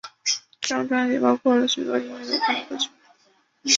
[0.59, 2.89] 这张专辑包含了许多音乐流派的歌曲。